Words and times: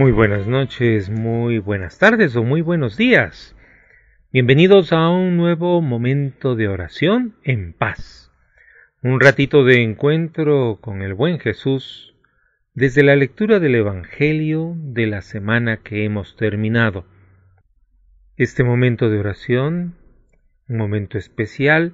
Muy 0.00 0.12
buenas 0.12 0.46
noches, 0.46 1.10
muy 1.10 1.58
buenas 1.58 1.98
tardes 1.98 2.34
o 2.34 2.42
muy 2.42 2.62
buenos 2.62 2.96
días. 2.96 3.54
Bienvenidos 4.32 4.94
a 4.94 5.10
un 5.10 5.36
nuevo 5.36 5.82
momento 5.82 6.56
de 6.56 6.68
oración 6.68 7.36
en 7.44 7.74
paz. 7.74 8.32
Un 9.02 9.20
ratito 9.20 9.62
de 9.62 9.82
encuentro 9.82 10.78
con 10.80 11.02
el 11.02 11.12
buen 11.12 11.38
Jesús 11.38 12.16
desde 12.72 13.02
la 13.02 13.14
lectura 13.14 13.60
del 13.60 13.74
Evangelio 13.74 14.72
de 14.74 15.06
la 15.06 15.20
semana 15.20 15.76
que 15.76 16.06
hemos 16.06 16.34
terminado. 16.34 17.04
Este 18.38 18.64
momento 18.64 19.10
de 19.10 19.18
oración, 19.18 19.96
un 20.66 20.78
momento 20.78 21.18
especial, 21.18 21.92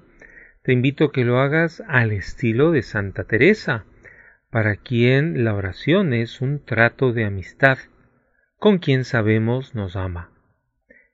te 0.62 0.72
invito 0.72 1.06
a 1.06 1.12
que 1.12 1.24
lo 1.24 1.40
hagas 1.40 1.82
al 1.88 2.12
estilo 2.12 2.70
de 2.70 2.82
Santa 2.82 3.24
Teresa, 3.24 3.84
para 4.48 4.76
quien 4.76 5.42
la 5.42 5.54
oración 5.56 6.14
es 6.14 6.40
un 6.40 6.64
trato 6.64 7.12
de 7.12 7.24
amistad 7.24 7.78
con 8.58 8.78
quien 8.78 9.04
sabemos 9.04 9.74
nos 9.74 9.96
ama. 9.96 10.30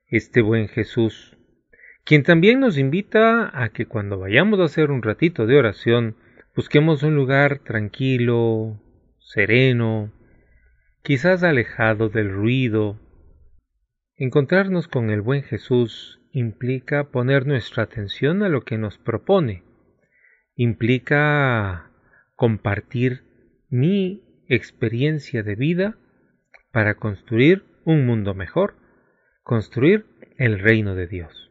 Este 0.07 0.43
buen 0.43 0.69
Jesús, 0.69 1.37
quien 2.05 2.23
también 2.23 2.61
nos 2.61 2.79
invita 2.79 3.51
a 3.53 3.71
que 3.71 3.87
cuando 3.87 4.19
vayamos 4.19 4.61
a 4.61 4.65
hacer 4.65 4.91
un 4.91 5.03
ratito 5.03 5.47
de 5.47 5.59
oración, 5.59 6.17
busquemos 6.55 7.03
un 7.03 7.17
lugar 7.17 7.59
tranquilo, 7.59 8.81
sereno, 9.19 10.13
quizás 11.03 11.43
alejado 11.43 12.09
del 12.09 12.31
ruido. 12.31 13.01
Encontrarnos 14.17 14.87
con 14.87 15.11
el 15.11 15.21
buen 15.21 15.43
Jesús 15.43 16.21
implica 16.31 17.11
poner 17.11 17.47
nuestra 17.47 17.83
atención 17.83 18.43
a 18.43 18.49
lo 18.49 18.63
que 18.63 18.79
nos 18.79 18.99
propone, 18.99 19.65
implica 20.55 21.91
compartir 22.37 23.25
mi 23.69 24.23
experiencia 24.49 25.43
de 25.43 25.55
vida 25.57 25.97
para 26.73 26.95
construir 26.95 27.65
un 27.85 28.07
mundo 28.07 28.35
mejor, 28.35 28.75
construir 29.43 30.07
el 30.39 30.59
reino 30.59 30.95
de 30.95 31.07
Dios. 31.07 31.51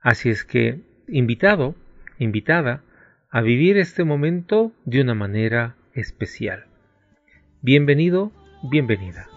Así 0.00 0.30
es 0.30 0.44
que, 0.44 0.80
invitado, 1.08 1.74
invitada, 2.18 2.84
a 3.30 3.42
vivir 3.42 3.76
este 3.76 4.04
momento 4.04 4.72
de 4.84 5.02
una 5.02 5.14
manera 5.14 5.76
especial. 5.92 6.66
Bienvenido, 7.60 8.32
bienvenida. 8.62 9.27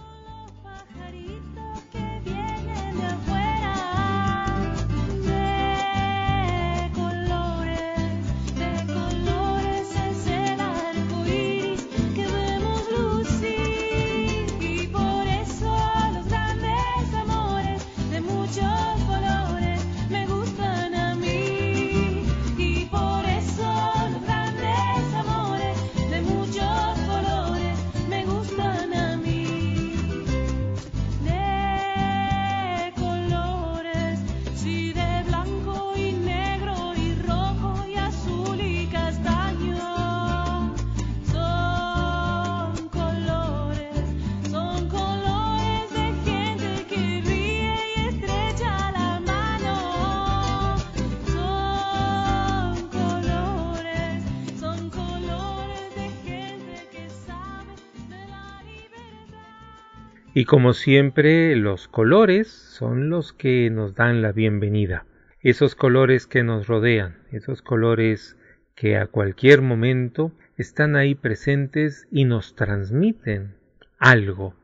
Y 60.41 60.45
como 60.45 60.73
siempre, 60.73 61.55
los 61.55 61.87
colores 61.87 62.47
son 62.47 63.11
los 63.11 63.31
que 63.31 63.69
nos 63.69 63.93
dan 63.93 64.23
la 64.23 64.31
bienvenida. 64.31 65.05
Esos 65.39 65.75
colores 65.75 66.25
que 66.25 66.41
nos 66.41 66.65
rodean, 66.65 67.19
esos 67.31 67.61
colores 67.61 68.37
que 68.73 68.97
a 68.97 69.05
cualquier 69.05 69.61
momento 69.61 70.31
están 70.57 70.95
ahí 70.95 71.13
presentes 71.13 72.07
y 72.09 72.25
nos 72.25 72.55
transmiten 72.55 73.53
algo. 73.99 74.55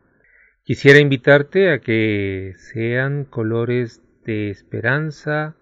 Quisiera 0.64 0.98
invitarte 0.98 1.72
a 1.72 1.78
que 1.78 2.56
sean 2.58 3.24
colores 3.24 4.02
de 4.26 4.50
esperanza, 4.50 5.58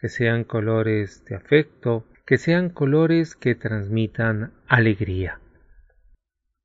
que 0.00 0.08
sean 0.08 0.44
colores 0.44 1.26
de 1.26 1.36
afecto, 1.36 2.06
que 2.24 2.38
sean 2.38 2.70
colores 2.70 3.36
que 3.36 3.54
transmitan 3.54 4.54
alegría. 4.66 5.40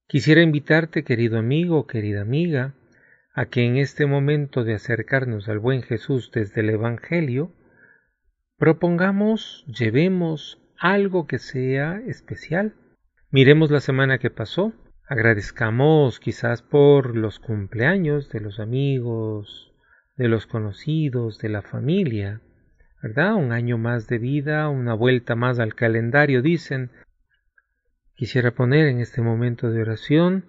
Quisiera 0.07 0.41
invitarte, 0.41 1.03
querido 1.03 1.37
amigo, 1.37 1.85
querida 1.85 2.21
amiga, 2.21 2.73
a 3.33 3.45
que 3.47 3.65
en 3.65 3.77
este 3.77 4.05
momento 4.05 4.63
de 4.63 4.75
acercarnos 4.75 5.49
al 5.49 5.59
buen 5.59 5.81
Jesús 5.81 6.31
desde 6.31 6.61
el 6.61 6.69
Evangelio, 6.69 7.51
propongamos, 8.57 9.65
llevemos 9.67 10.61
algo 10.77 11.25
que 11.25 11.39
sea 11.39 11.99
especial. 12.07 12.75
Miremos 13.31 13.71
la 13.71 13.79
semana 13.79 14.19
que 14.19 14.29
pasó, 14.29 14.73
agradezcamos 15.07 16.19
quizás 16.19 16.61
por 16.61 17.17
los 17.17 17.39
cumpleaños 17.39 18.29
de 18.29 18.39
los 18.39 18.59
amigos, 18.59 19.73
de 20.15 20.27
los 20.27 20.45
conocidos, 20.45 21.39
de 21.39 21.49
la 21.49 21.63
familia, 21.63 22.41
¿verdad? 23.01 23.33
Un 23.33 23.51
año 23.51 23.79
más 23.79 24.07
de 24.07 24.19
vida, 24.19 24.69
una 24.69 24.93
vuelta 24.93 25.35
más 25.35 25.59
al 25.59 25.73
calendario, 25.73 26.43
dicen. 26.43 26.91
Quisiera 28.15 28.51
poner 28.51 28.87
en 28.87 28.99
este 28.99 29.21
momento 29.21 29.71
de 29.71 29.81
oración 29.81 30.45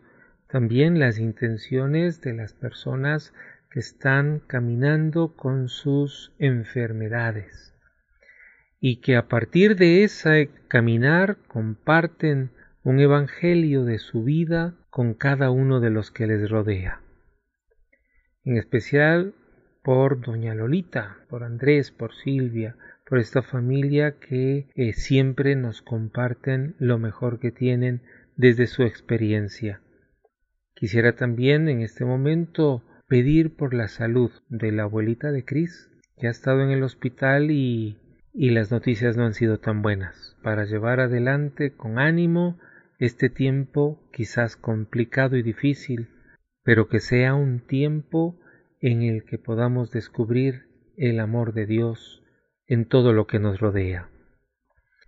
también 0.49 0.99
las 0.99 1.19
intenciones 1.19 2.21
de 2.21 2.35
las 2.35 2.53
personas 2.53 3.33
que 3.71 3.81
están 3.81 4.41
caminando 4.47 5.35
con 5.35 5.69
sus 5.69 6.33
enfermedades 6.39 7.75
y 8.81 9.01
que 9.01 9.17
a 9.17 9.29
partir 9.29 9.77
de 9.77 10.05
ese 10.05 10.51
caminar 10.69 11.39
comparten 11.49 12.51
un 12.83 13.01
evangelio 13.01 13.85
de 13.85 13.99
su 13.99 14.25
vida 14.25 14.75
con 14.91 15.15
cada 15.15 15.51
uno 15.51 15.81
de 15.81 15.91
los 15.91 16.11
que 16.11 16.27
les 16.27 16.51
rodea. 16.51 17.01
En 18.45 18.59
especial 18.59 19.35
por 19.83 20.21
doña 20.21 20.55
Lolita, 20.55 21.17
por 21.29 21.45
Andrés, 21.45 21.91
por 21.91 22.15
Silvia, 22.15 22.77
por 23.09 23.19
esta 23.19 23.43
familia 23.43 24.19
que 24.19 24.69
eh, 24.75 24.93
siempre 24.93 25.57
nos 25.57 25.83
comparten 25.83 26.75
lo 26.79 26.99
mejor 26.99 27.39
que 27.39 27.51
tienen 27.51 28.03
desde 28.37 28.67
su 28.67 28.83
experiencia. 28.83 29.81
Quisiera 30.85 31.15
también 31.15 31.71
en 31.71 31.81
este 31.81 32.05
momento 32.05 32.83
pedir 33.09 33.57
por 33.57 33.73
la 33.73 33.89
salud 33.89 34.31
de 34.51 34.71
la 34.71 34.83
abuelita 34.83 35.33
de 35.33 35.43
Cris, 35.43 35.89
que 36.19 36.27
ha 36.27 36.31
estado 36.31 36.61
en 36.61 36.69
el 36.69 36.83
hospital 36.83 37.51
y, 37.51 37.97
y 38.35 38.51
las 38.51 38.71
noticias 38.71 39.17
no 39.17 39.25
han 39.25 39.33
sido 39.33 39.59
tan 39.59 39.81
buenas, 39.81 40.37
para 40.43 40.67
llevar 40.67 41.01
adelante 41.01 41.75
con 41.75 41.99
ánimo 41.99 42.59
este 42.99 43.31
tiempo 43.31 43.99
quizás 44.13 44.57
complicado 44.57 45.39
y 45.39 45.43
difícil, 45.43 46.11
pero 46.65 46.87
que 46.91 47.01
sea 47.01 47.33
un 47.33 47.61
tiempo 47.61 48.39
en 48.83 49.01
el 49.01 49.25
que 49.25 49.39
podamos 49.39 49.91
descubrir 49.91 50.67
el 50.99 51.19
amor 51.19 51.55
de 51.55 51.65
Dios 51.65 52.23
en 52.67 52.85
todo 52.85 53.15
lo 53.15 53.27
que 53.27 53.39
nos 53.39 53.59
rodea. 53.59 54.11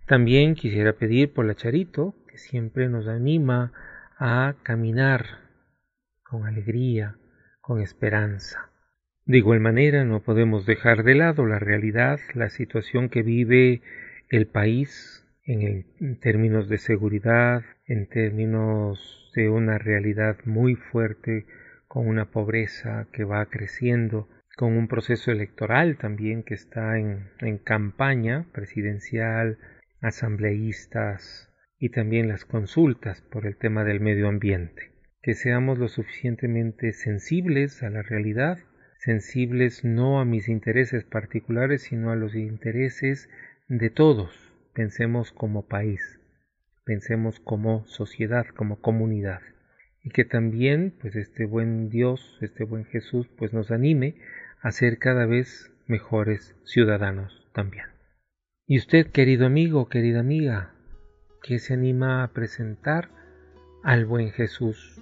También 0.07 0.55
quisiera 0.55 0.93
pedir 0.93 1.33
por 1.33 1.45
la 1.45 1.53
Charito, 1.53 2.15
que 2.31 2.39
siempre 2.39 2.89
nos 2.89 3.07
anima 3.07 3.73
a 4.17 4.55
caminar 4.63 5.45
con 6.29 6.45
alegría, 6.45 7.15
con 7.61 7.81
esperanza. 7.81 8.69
De 9.25 9.37
igual 9.37 9.59
manera, 9.59 10.03
no 10.03 10.21
podemos 10.21 10.65
dejar 10.65 11.03
de 11.03 11.15
lado 11.15 11.45
la 11.45 11.59
realidad, 11.59 12.19
la 12.33 12.49
situación 12.49 13.09
que 13.09 13.23
vive 13.23 13.81
el 14.29 14.47
país 14.47 15.25
en, 15.43 15.85
términos 16.19 16.67
de 16.69 16.77
seguridad, 16.77 17.63
en 17.85 18.07
términos 18.07 19.31
de 19.35 19.49
una 19.49 19.77
realidad 19.77 20.37
muy 20.45 20.75
fuerte, 20.75 21.45
con 21.87 22.07
una 22.07 22.31
pobreza 22.31 23.07
que 23.13 23.23
va 23.23 23.45
creciendo, 23.45 24.27
con 24.57 24.77
un 24.77 24.87
proceso 24.87 25.31
electoral 25.31 25.97
también 25.97 26.43
que 26.43 26.55
está 26.55 26.97
en, 26.97 27.29
en 27.39 27.57
campaña 27.57 28.45
presidencial, 28.51 29.57
asambleístas 30.01 31.53
y 31.79 31.89
también 31.89 32.27
las 32.27 32.43
consultas 32.43 33.21
por 33.21 33.45
el 33.45 33.55
tema 33.55 33.83
del 33.83 34.01
medio 34.01 34.27
ambiente 34.27 34.96
que 35.21 35.33
seamos 35.33 35.77
lo 35.77 35.87
suficientemente 35.87 36.93
sensibles 36.93 37.83
a 37.83 37.89
la 37.89 38.01
realidad, 38.01 38.59
sensibles 38.99 39.83
no 39.83 40.19
a 40.19 40.25
mis 40.25 40.49
intereses 40.49 41.03
particulares, 41.03 41.83
sino 41.83 42.11
a 42.11 42.15
los 42.15 42.35
intereses 42.35 43.29
de 43.67 43.89
todos. 43.89 44.53
Pensemos 44.73 45.31
como 45.31 45.67
país, 45.67 46.19
pensemos 46.85 47.39
como 47.39 47.85
sociedad, 47.85 48.45
como 48.47 48.79
comunidad. 48.79 49.41
y 50.03 50.09
que 50.09 50.23
también 50.23 50.93
pues 51.01 51.17
este 51.17 51.45
buen 51.45 51.89
Dios, 51.89 52.37
este 52.41 52.63
buen 52.63 52.85
Jesús 52.85 53.27
pues 53.37 53.51
nos 53.51 53.71
anime 53.71 54.15
a 54.61 54.71
ser 54.71 54.99
cada 54.99 55.25
vez 55.25 55.69
mejores 55.85 56.55
ciudadanos 56.63 57.49
también. 57.53 57.85
Y 58.65 58.77
usted, 58.77 59.07
querido 59.07 59.45
amigo, 59.45 59.89
querida 59.89 60.21
amiga, 60.21 60.73
que 61.41 61.59
se 61.59 61.73
anima 61.73 62.23
a 62.23 62.31
presentar 62.33 63.09
al 63.83 64.05
buen 64.05 64.31
Jesús 64.31 65.01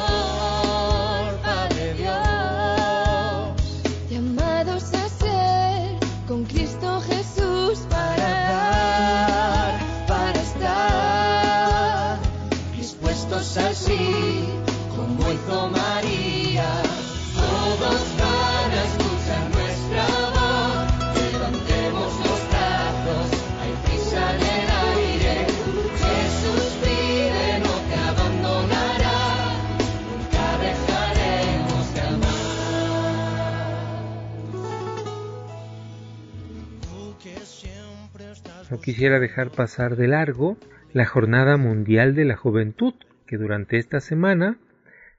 quisiera 38.81 39.19
dejar 39.19 39.51
pasar 39.51 39.95
de 39.95 40.07
largo 40.07 40.57
la 40.93 41.05
Jornada 41.05 41.55
Mundial 41.57 42.15
de 42.15 42.25
la 42.25 42.35
Juventud, 42.35 42.93
que 43.27 43.37
durante 43.37 43.77
esta 43.77 43.99
semana 44.01 44.57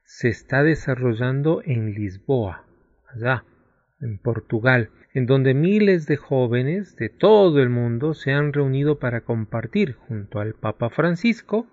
se 0.04 0.28
está 0.28 0.62
desarrollando 0.62 1.62
en 1.64 1.94
Lisboa, 1.94 2.66
allá, 3.08 3.44
en 4.00 4.18
Portugal, 4.18 4.90
en 5.14 5.26
donde 5.26 5.54
miles 5.54 6.06
de 6.06 6.16
jóvenes 6.16 6.96
de 6.96 7.08
todo 7.08 7.62
el 7.62 7.70
mundo 7.70 8.14
se 8.14 8.32
han 8.32 8.52
reunido 8.52 8.98
para 8.98 9.22
compartir 9.22 9.94
junto 9.94 10.40
al 10.40 10.54
Papa 10.54 10.90
Francisco 10.90 11.66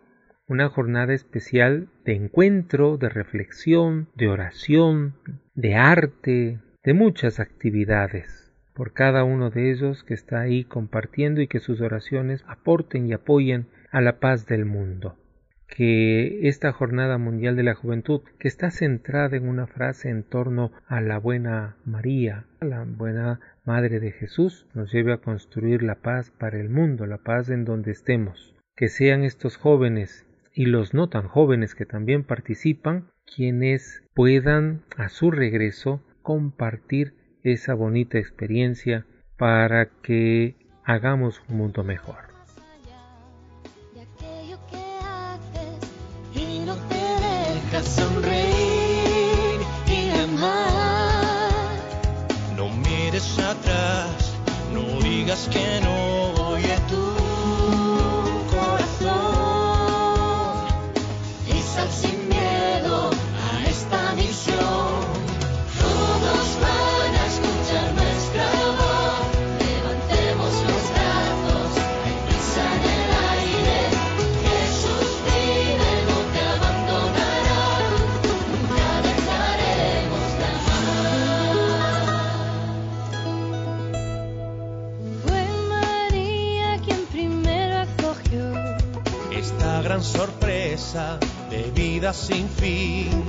una 0.48 0.70
jornada 0.70 1.14
especial 1.14 1.90
de 2.06 2.14
encuentro, 2.14 2.98
de 2.98 3.10
reflexión, 3.10 4.10
de 4.16 4.30
oración, 4.30 5.16
de 5.56 5.76
arte, 5.76 6.60
de 6.84 6.94
muchas 6.94 7.40
actividades 7.40 8.39
por 8.80 8.94
cada 8.94 9.26
uno 9.26 9.50
de 9.50 9.72
ellos 9.72 10.06
que 10.06 10.14
está 10.14 10.40
ahí 10.40 10.64
compartiendo 10.64 11.42
y 11.42 11.48
que 11.48 11.60
sus 11.60 11.82
oraciones 11.82 12.46
aporten 12.48 13.08
y 13.08 13.12
apoyen 13.12 13.68
a 13.92 14.00
la 14.00 14.22
paz 14.22 14.46
del 14.46 14.64
mundo. 14.64 15.18
Que 15.68 16.48
esta 16.48 16.72
Jornada 16.72 17.18
Mundial 17.18 17.58
de 17.58 17.64
la 17.64 17.76
Juventud, 17.76 18.22
que 18.40 18.48
está 18.48 18.72
centrada 18.72 19.36
en 19.36 19.50
una 19.50 19.68
frase 19.68 20.08
en 20.08 20.24
torno 20.24 20.72
a 20.88 21.02
la 21.02 21.20
buena 21.20 21.76
María, 21.84 22.46
a 22.62 22.66
la 22.66 22.86
buena 22.86 23.42
Madre 23.66 24.00
de 24.00 24.14
Jesús, 24.14 24.66
nos 24.74 24.94
lleve 24.94 25.12
a 25.12 25.18
construir 25.18 25.84
la 25.84 25.96
paz 25.96 26.32
para 26.32 26.58
el 26.58 26.70
mundo, 26.70 27.06
la 27.06 27.18
paz 27.18 27.50
en 27.50 27.66
donde 27.66 27.92
estemos. 27.92 28.56
Que 28.78 28.88
sean 28.88 29.26
estos 29.26 29.58
jóvenes 29.58 30.26
y 30.54 30.68
los 30.68 30.94
no 30.94 31.10
tan 31.10 31.28
jóvenes 31.28 31.76
que 31.76 31.86
también 31.86 32.24
participan 32.24 33.10
quienes 33.26 34.04
puedan 34.14 34.84
a 34.96 35.10
su 35.10 35.32
regreso 35.32 36.02
compartir 36.22 37.19
esa 37.44 37.74
bonita 37.74 38.18
experiencia 38.18 39.06
para 39.38 39.90
que 40.02 40.56
hagamos 40.84 41.42
un 41.50 41.58
mundo 41.58 41.84
mejor. 41.84 42.30
sonreír 47.84 49.60
y 49.88 50.10
amar. 50.20 51.78
No 52.56 52.70
mires 52.70 53.40
atrás, 53.40 54.34
no 54.74 55.00
digas 55.02 55.48
que 55.52 55.82
no 55.82 55.99
sin 92.20 92.50
fin. 92.50 93.24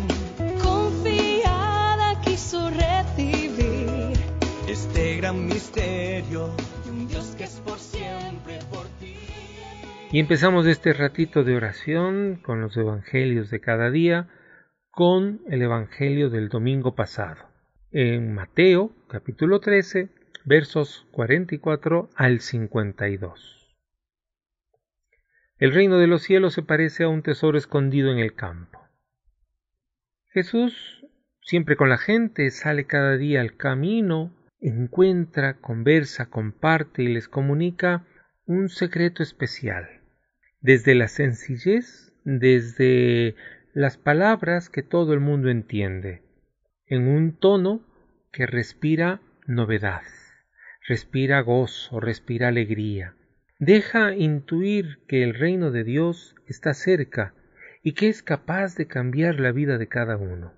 Confiada 0.62 2.20
quiso 2.22 2.70
recibir 2.70 4.18
este 4.68 5.16
gran 5.16 5.46
misterio 5.46 6.54
de 6.84 6.90
un 6.90 7.08
Dios 7.08 7.34
que 7.36 7.44
es 7.44 7.60
por 7.60 7.78
siempre 7.78 8.58
por 8.70 8.86
ti. 8.98 9.14
Y 10.12 10.18
empezamos 10.18 10.66
este 10.66 10.92
ratito 10.92 11.44
de 11.44 11.56
oración 11.56 12.40
con 12.42 12.60
los 12.60 12.76
evangelios 12.76 13.50
de 13.50 13.60
cada 13.60 13.90
día, 13.90 14.28
con 14.90 15.40
el 15.48 15.62
evangelio 15.62 16.30
del 16.30 16.48
domingo 16.48 16.96
pasado. 16.96 17.48
En 17.92 18.34
Mateo, 18.34 18.92
capítulo 19.08 19.60
13, 19.60 20.08
versos 20.44 21.06
44 21.12 22.10
al 22.16 22.40
52. 22.40 23.60
El 25.58 25.72
reino 25.74 25.98
de 25.98 26.06
los 26.06 26.22
cielos 26.22 26.54
se 26.54 26.62
parece 26.62 27.04
a 27.04 27.08
un 27.08 27.22
tesoro 27.22 27.56
escondido 27.56 28.10
en 28.10 28.18
el 28.18 28.34
campo. 28.34 28.79
Jesús, 30.32 31.04
siempre 31.42 31.74
con 31.74 31.88
la 31.88 31.98
gente, 31.98 32.50
sale 32.52 32.86
cada 32.86 33.16
día 33.16 33.40
al 33.40 33.56
camino, 33.56 34.32
encuentra, 34.60 35.54
conversa, 35.54 36.26
comparte 36.26 37.02
y 37.02 37.08
les 37.08 37.28
comunica 37.28 38.06
un 38.46 38.68
secreto 38.68 39.24
especial. 39.24 39.88
Desde 40.60 40.94
la 40.94 41.08
sencillez, 41.08 42.14
desde 42.24 43.34
las 43.74 43.96
palabras 43.96 44.68
que 44.68 44.84
todo 44.84 45.14
el 45.14 45.20
mundo 45.20 45.50
entiende, 45.50 46.22
en 46.86 47.08
un 47.08 47.36
tono 47.36 47.84
que 48.30 48.46
respira 48.46 49.20
novedad, 49.48 50.02
respira 50.86 51.40
gozo, 51.40 51.98
respira 51.98 52.48
alegría. 52.48 53.16
Deja 53.58 54.14
intuir 54.14 55.00
que 55.08 55.24
el 55.24 55.34
reino 55.34 55.72
de 55.72 55.82
Dios 55.82 56.36
está 56.46 56.72
cerca 56.72 57.34
y 57.82 57.92
que 57.92 58.08
es 58.08 58.22
capaz 58.22 58.76
de 58.76 58.86
cambiar 58.86 59.40
la 59.40 59.52
vida 59.52 59.78
de 59.78 59.88
cada 59.88 60.16
uno. 60.16 60.52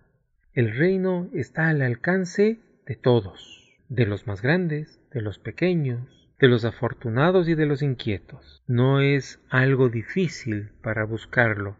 El 0.54 0.76
reino 0.76 1.30
está 1.32 1.68
al 1.68 1.82
alcance 1.82 2.60
de 2.86 2.96
todos, 2.96 3.72
de 3.88 4.06
los 4.06 4.26
más 4.26 4.42
grandes, 4.42 5.00
de 5.12 5.22
los 5.22 5.38
pequeños, 5.38 6.28
de 6.40 6.48
los 6.48 6.64
afortunados 6.64 7.48
y 7.48 7.54
de 7.54 7.66
los 7.66 7.82
inquietos. 7.82 8.62
No 8.66 9.00
es 9.00 9.40
algo 9.48 9.88
difícil 9.88 10.70
para 10.82 11.04
buscarlo, 11.04 11.76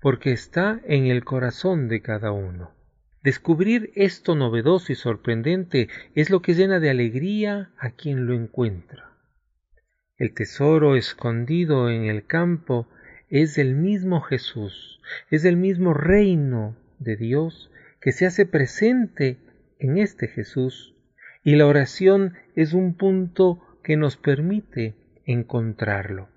porque 0.00 0.32
está 0.32 0.80
en 0.84 1.06
el 1.06 1.24
corazón 1.24 1.88
de 1.88 2.02
cada 2.02 2.32
uno. 2.32 2.72
Descubrir 3.22 3.90
esto 3.94 4.34
novedoso 4.34 4.92
y 4.92 4.96
sorprendente 4.96 5.88
es 6.14 6.28
lo 6.28 6.42
que 6.42 6.52
llena 6.52 6.78
de 6.78 6.90
alegría 6.90 7.70
a 7.78 7.92
quien 7.92 8.26
lo 8.26 8.34
encuentra. 8.34 9.12
El 10.18 10.34
tesoro 10.34 10.94
escondido 10.94 11.88
en 11.88 12.04
el 12.04 12.26
campo 12.26 12.86
es 13.28 13.58
el 13.58 13.74
mismo 13.74 14.20
Jesús, 14.20 15.00
es 15.30 15.44
el 15.44 15.56
mismo 15.56 15.94
reino 15.94 16.76
de 16.98 17.16
Dios 17.16 17.70
que 18.00 18.12
se 18.12 18.26
hace 18.26 18.46
presente 18.46 19.38
en 19.78 19.98
este 19.98 20.28
Jesús 20.28 20.94
y 21.42 21.56
la 21.56 21.66
oración 21.66 22.34
es 22.56 22.72
un 22.72 22.94
punto 22.94 23.60
que 23.82 23.96
nos 23.96 24.16
permite 24.16 24.94
encontrarlo. 25.26 26.28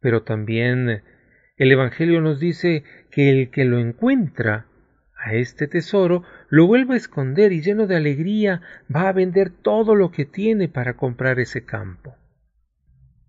Pero 0.00 0.22
también 0.22 1.02
el 1.56 1.72
Evangelio 1.72 2.20
nos 2.20 2.40
dice 2.40 2.84
que 3.10 3.30
el 3.30 3.50
que 3.50 3.64
lo 3.64 3.78
encuentra 3.78 4.66
a 5.16 5.34
este 5.34 5.68
tesoro 5.68 6.24
lo 6.48 6.66
vuelve 6.66 6.94
a 6.94 6.96
esconder 6.96 7.52
y 7.52 7.62
lleno 7.62 7.86
de 7.86 7.96
alegría 7.96 8.60
va 8.94 9.08
a 9.08 9.12
vender 9.12 9.50
todo 9.50 9.94
lo 9.94 10.10
que 10.10 10.24
tiene 10.24 10.68
para 10.68 10.96
comprar 10.96 11.38
ese 11.38 11.64
campo. 11.64 12.16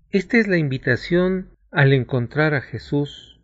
Esta 0.10 0.38
es 0.38 0.48
la 0.48 0.58
invitación 0.58 1.53
al 1.74 1.92
encontrar 1.92 2.54
a 2.54 2.62
Jesús 2.62 3.42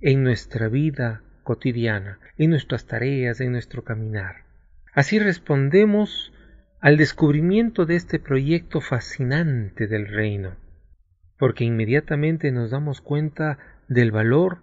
en 0.00 0.22
nuestra 0.22 0.68
vida 0.68 1.22
cotidiana, 1.42 2.20
en 2.38 2.50
nuestras 2.50 2.86
tareas, 2.86 3.40
en 3.40 3.52
nuestro 3.52 3.82
caminar. 3.82 4.44
Así 4.92 5.18
respondemos 5.18 6.32
al 6.80 6.96
descubrimiento 6.96 7.84
de 7.84 7.96
este 7.96 8.20
proyecto 8.20 8.80
fascinante 8.80 9.88
del 9.88 10.06
reino, 10.06 10.56
porque 11.36 11.64
inmediatamente 11.64 12.52
nos 12.52 12.70
damos 12.70 13.00
cuenta 13.00 13.58
del 13.88 14.12
valor 14.12 14.58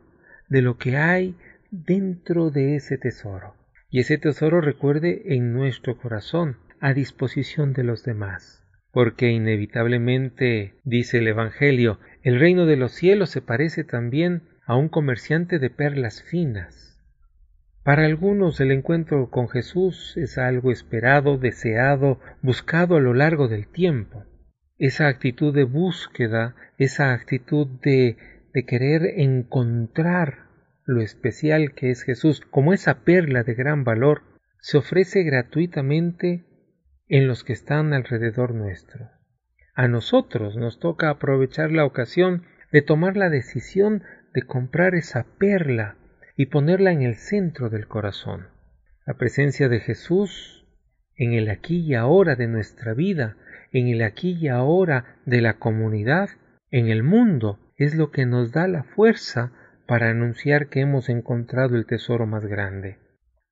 de 0.47 0.61
lo 0.61 0.77
que 0.77 0.95
hay 0.95 1.35
dentro 1.69 2.49
de 2.49 2.75
ese 2.75 2.97
tesoro. 2.97 3.55
Y 3.89 3.99
ese 3.99 4.17
tesoro 4.17 4.61
recuerde 4.61 5.35
en 5.35 5.51
nuestro 5.51 5.97
corazón, 5.97 6.57
a 6.79 6.93
disposición 6.93 7.73
de 7.73 7.83
los 7.83 8.03
demás. 8.03 8.63
Porque 8.91 9.29
inevitablemente, 9.29 10.75
dice 10.83 11.19
el 11.19 11.27
Evangelio, 11.27 11.99
el 12.23 12.39
reino 12.39 12.65
de 12.65 12.77
los 12.77 12.91
cielos 12.91 13.29
se 13.29 13.41
parece 13.41 13.83
también 13.83 14.43
a 14.65 14.75
un 14.75 14.89
comerciante 14.89 15.59
de 15.59 15.69
perlas 15.69 16.23
finas 16.23 16.91
para 17.83 18.05
algunos 18.05 18.59
el 18.59 18.71
encuentro 18.71 19.31
con 19.31 19.49
Jesús 19.49 20.15
es 20.15 20.37
algo 20.37 20.71
esperado, 20.71 21.39
deseado, 21.39 22.19
buscado 22.43 22.97
a 22.97 22.99
lo 22.99 23.15
largo 23.15 23.47
del 23.47 23.67
tiempo. 23.67 24.23
Esa 24.77 25.07
actitud 25.07 25.53
de 25.53 25.63
búsqueda, 25.63 26.55
esa 26.77 27.11
actitud 27.11 27.67
de, 27.81 28.17
de 28.53 28.65
querer 28.65 29.19
encontrar 29.19 30.45
lo 30.85 31.01
especial 31.01 31.73
que 31.73 31.89
es 31.89 32.03
Jesús, 32.03 32.41
como 32.51 32.73
esa 32.73 33.03
perla 33.03 33.43
de 33.43 33.55
gran 33.55 33.83
valor, 33.83 34.21
se 34.59 34.77
ofrece 34.77 35.23
gratuitamente 35.23 36.45
en 37.07 37.27
los 37.27 37.43
que 37.43 37.53
están 37.53 37.93
alrededor 37.93 38.53
nuestro. 38.53 39.09
A 39.73 39.87
nosotros 39.87 40.55
nos 40.57 40.79
toca 40.79 41.09
aprovechar 41.09 41.71
la 41.71 41.85
ocasión 41.85 42.43
de 42.71 42.81
tomar 42.81 43.17
la 43.17 43.29
decisión 43.29 44.03
de 44.33 44.43
comprar 44.43 44.95
esa 44.95 45.25
perla 45.37 45.95
y 46.35 46.47
ponerla 46.47 46.91
en 46.91 47.01
el 47.01 47.15
centro 47.15 47.69
del 47.69 47.87
corazón. 47.87 48.47
La 49.05 49.15
presencia 49.15 49.69
de 49.69 49.79
Jesús 49.79 50.61
en 51.15 51.33
el 51.33 51.49
aquí 51.49 51.81
y 51.81 51.93
ahora 51.93 52.35
de 52.35 52.47
nuestra 52.47 52.93
vida, 52.93 53.37
en 53.71 53.87
el 53.87 54.01
aquí 54.01 54.37
y 54.39 54.47
ahora 54.47 55.19
de 55.25 55.41
la 55.41 55.59
comunidad, 55.59 56.29
en 56.71 56.87
el 56.87 57.03
mundo, 57.03 57.59
es 57.77 57.95
lo 57.95 58.11
que 58.11 58.25
nos 58.25 58.51
da 58.51 58.67
la 58.67 58.83
fuerza 58.83 59.51
para 59.87 60.09
anunciar 60.09 60.67
que 60.67 60.81
hemos 60.81 61.09
encontrado 61.09 61.75
el 61.75 61.85
tesoro 61.85 62.25
más 62.25 62.45
grande. 62.45 62.97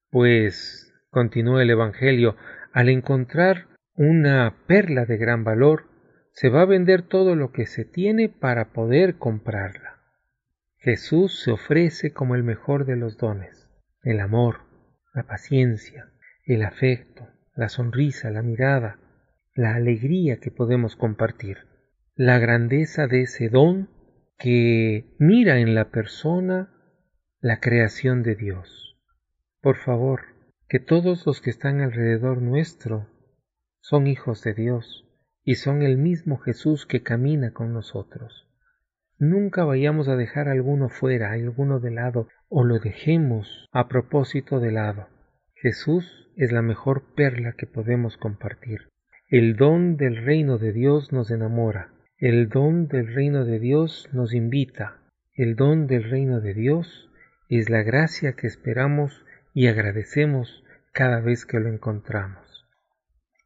Pues, 0.09 0.93
continúa 1.11 1.61
el 1.61 1.69
Evangelio, 1.69 2.37
al 2.73 2.89
encontrar 2.89 3.67
una 3.93 4.55
perla 4.65 5.05
de 5.05 5.17
gran 5.17 5.43
valor, 5.43 5.83
se 6.31 6.49
va 6.49 6.61
a 6.61 6.65
vender 6.65 7.01
todo 7.01 7.35
lo 7.35 7.51
que 7.51 7.65
se 7.65 7.85
tiene 7.85 8.29
para 8.29 8.71
poder 8.71 9.17
comprarla. 9.17 9.99
Jesús 10.77 11.41
se 11.41 11.51
ofrece 11.51 12.13
como 12.13 12.35
el 12.35 12.43
mejor 12.43 12.85
de 12.85 12.95
los 12.95 13.17
dones, 13.17 13.69
el 14.03 14.19
amor, 14.21 14.61
la 15.13 15.23
paciencia, 15.23 16.13
el 16.45 16.63
afecto, 16.63 17.27
la 17.55 17.67
sonrisa, 17.67 18.31
la 18.31 18.41
mirada, 18.41 18.99
la 19.53 19.75
alegría 19.75 20.37
que 20.37 20.51
podemos 20.51 20.95
compartir, 20.95 21.57
la 22.15 22.39
grandeza 22.39 23.07
de 23.07 23.23
ese 23.23 23.49
don 23.49 23.89
que 24.37 25.13
mira 25.19 25.59
en 25.59 25.75
la 25.75 25.91
persona 25.91 26.73
la 27.41 27.59
creación 27.59 28.23
de 28.23 28.35
Dios. 28.35 28.97
Por 29.61 29.75
favor, 29.75 30.21
que 30.69 30.79
todos 30.79 31.25
los 31.25 31.41
que 31.41 31.49
están 31.49 31.81
alrededor 31.81 32.41
nuestro 32.41 33.09
son 33.81 34.07
hijos 34.07 34.43
de 34.43 34.53
Dios 34.53 35.08
y 35.49 35.55
son 35.55 35.81
el 35.81 35.97
mismo 35.97 36.37
Jesús 36.37 36.85
que 36.85 37.01
camina 37.01 37.53
con 37.53 37.73
nosotros. 37.73 38.47
Nunca 39.17 39.63
vayamos 39.63 40.07
a 40.07 40.15
dejar 40.15 40.47
alguno 40.47 40.89
fuera, 40.89 41.31
alguno 41.31 41.79
de 41.79 41.89
lado, 41.89 42.27
o 42.49 42.63
lo 42.63 42.77
dejemos 42.77 43.67
a 43.71 43.87
propósito 43.87 44.59
de 44.59 44.71
lado. 44.71 45.07
Jesús 45.55 46.29
es 46.35 46.51
la 46.51 46.61
mejor 46.61 47.15
perla 47.15 47.53
que 47.53 47.65
podemos 47.65 48.15
compartir. 48.15 48.89
El 49.27 49.55
don 49.55 49.97
del 49.97 50.23
reino 50.23 50.59
de 50.59 50.71
Dios 50.71 51.11
nos 51.11 51.31
enamora. 51.31 51.93
El 52.19 52.49
don 52.49 52.87
del 52.87 53.11
reino 53.11 53.43
de 53.43 53.57
Dios 53.57 54.07
nos 54.13 54.35
invita. 54.35 54.99
El 55.33 55.55
don 55.55 55.87
del 55.87 56.11
reino 56.11 56.41
de 56.41 56.53
Dios 56.53 57.09
es 57.49 57.71
la 57.71 57.81
gracia 57.81 58.33
que 58.33 58.45
esperamos 58.45 59.25
y 59.55 59.65
agradecemos 59.65 60.63
cada 60.93 61.21
vez 61.21 61.47
que 61.47 61.59
lo 61.59 61.69
encontramos. 61.69 62.67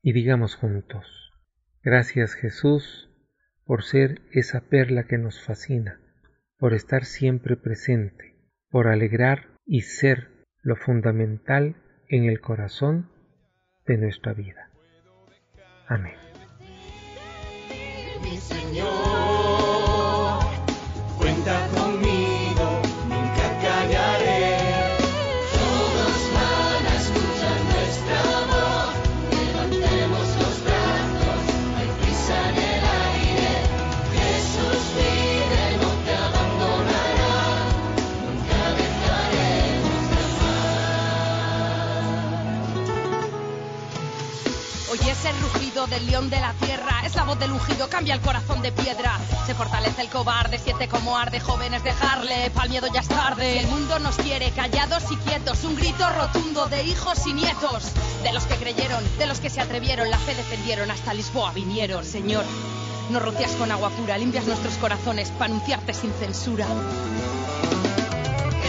Y 0.01 0.12
digamos 0.12 0.55
juntos, 0.55 1.23
gracias 1.84 2.34
Jesús 2.34 3.10
por 3.66 3.84
ser 3.84 4.22
esa 4.32 4.62
perla 4.62 5.04
que 5.04 5.18
nos 5.18 5.42
fascina, 5.42 6.00
por 6.58 6.74
estar 6.74 7.06
siempre 7.06 7.56
presente, 7.56 8.36
por 8.70 8.88
alegrar 8.88 9.48
y 9.66 9.82
ser 9.82 10.30
lo 10.62 10.75
fundamental 10.75 11.75
en 12.08 12.25
el 12.25 12.42
corazón 12.42 13.10
de 13.86 13.98
nuestra 13.98 14.34
vida. 14.34 14.70
Amén. 15.88 16.16
Del 45.24 46.06
león 46.06 46.30
de 46.30 46.39
la 46.39 46.53
tierra. 46.53 47.01
Es 47.06 47.15
la 47.15 47.24
voz 47.24 47.39
del 47.39 47.51
ungido, 47.51 47.88
cambia 47.88 48.13
el 48.13 48.20
corazón 48.20 48.62
de 48.62 48.74
piedra. 48.74 49.18
Se 49.46 49.56
fortalece 49.56 50.01
el 50.01 50.10
cobarde, 50.10 50.60
siente 50.60 50.89
como 50.89 51.18
arde. 51.18 51.39
Jóvenes, 51.39 51.82
dejarle, 51.84 52.51
pa'l 52.51 52.70
miedo 52.70 52.88
ya 52.94 53.00
es 53.00 53.08
tarde. 53.08 53.60
el 53.60 53.68
mundo 53.68 53.98
nos 54.00 54.18
quiere 54.18 54.51
callados 54.51 55.03
y 55.12 55.15
quietos. 55.15 55.63
Un 55.63 55.77
grito 55.77 56.10
rotundo 56.10 56.65
de 56.68 56.84
hijos 56.84 57.25
y 57.25 57.34
nietos. 57.34 57.94
De 58.22 58.34
los 58.34 58.44
que 58.44 58.56
creyeron, 58.56 59.01
de 59.18 59.25
los 59.25 59.39
que 59.39 59.50
se 59.50 59.62
atrevieron, 59.62 60.10
la 60.10 60.18
fe 60.18 60.36
defendieron, 60.36 60.92
hasta 60.92 61.13
Lisboa 61.13 61.53
vinieron. 61.53 62.03
Señor, 62.03 62.44
nos 63.10 63.22
rocias 63.22 63.51
con 63.51 63.72
agua 63.72 63.89
pura, 63.92 64.18
limpias 64.18 64.46
nuestros 64.46 64.74
corazones 64.75 65.30
para 65.30 65.46
anunciarte 65.46 65.94
sin 65.94 66.12
censura 66.13 66.68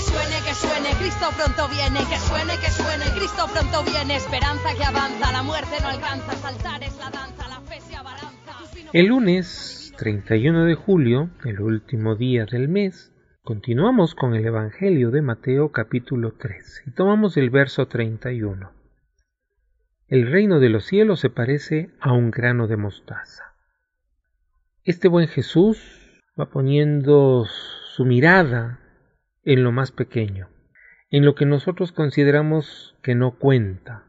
suene, 0.05 0.37
que 0.45 0.55
suene, 0.55 0.91
Cristo 0.99 1.27
pronto 1.37 1.69
viene, 1.69 2.01
que 2.11 2.19
suene, 2.19 2.55
que 2.61 2.71
suene, 2.71 3.05
Cristo 3.17 3.47
pronto 3.53 3.83
viene, 3.85 4.17
esperanza 4.17 4.75
que 4.77 4.85
avanza, 4.85 5.33
la 5.33 5.43
muerte 5.43 5.77
no 5.81 5.89
alcanza, 5.89 6.33
saltar 6.37 6.83
es 6.83 6.97
la 6.99 7.11
danza, 7.11 7.49
la 7.49 7.61
fe 7.63 7.81
se 7.81 7.97
abalanza. 7.97 8.53
El 8.93 9.07
lunes 9.07 9.93
31 9.97 10.65
de 10.65 10.75
julio, 10.75 11.31
el 11.45 11.61
último 11.61 12.17
día 12.17 12.45
del 12.45 12.69
mes, 12.69 13.13
continuamos 13.43 14.15
con 14.15 14.35
el 14.35 14.45
Evangelio 14.45 15.11
de 15.11 15.23
Mateo 15.23 15.73
capítulo 15.73 16.35
3 16.39 16.83
y 16.87 16.91
tomamos 16.91 17.37
el 17.37 17.51
verso 17.51 17.87
31. 17.87 18.71
El 20.09 20.31
reino 20.31 20.61
de 20.61 20.69
los 20.69 20.85
cielos 20.85 21.21
se 21.21 21.31
parece 21.31 21.91
a 21.99 22.13
un 22.13 22.31
grano 22.31 22.67
de 22.67 22.77
mostaza. 22.77 23.55
Este 24.85 25.09
buen 25.09 25.29
Jesús 25.29 26.21
va 26.39 26.51
poniendo 26.51 27.47
su 27.95 28.05
mirada 28.05 28.81
en 29.45 29.63
lo 29.63 29.73
más 29.73 29.93
pequeño, 29.93 30.49
en 31.11 31.25
lo 31.25 31.35
que 31.35 31.47
nosotros 31.47 31.93
consideramos 31.93 32.97
que 33.03 33.15
no 33.15 33.39
cuenta. 33.39 34.05